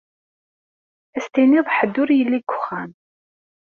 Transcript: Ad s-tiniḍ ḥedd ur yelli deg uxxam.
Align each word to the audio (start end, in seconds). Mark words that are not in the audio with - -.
Ad 1.17 1.21
s-tiniḍ 1.25 1.67
ḥedd 1.77 1.95
ur 2.01 2.09
yelli 2.13 2.39
deg 2.39 2.49
uxxam. 2.53 2.91